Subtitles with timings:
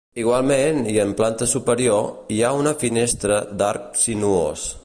[0.19, 4.71] Igualment, i en planta superior, hi ha una finestra d'arc sinuós.